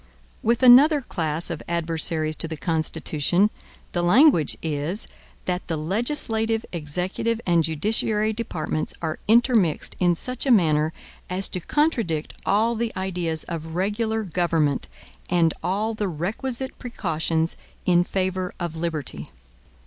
[0.41, 3.51] With another class of adversaries to the Constitution
[3.91, 5.07] the language is
[5.45, 10.91] that the legislative, executive, and judiciary departments are intermixed in such a manner
[11.29, 14.87] as to contradict all the ideas of regular government
[15.29, 17.55] and all the requisite precautions
[17.85, 19.27] in favor of liberty.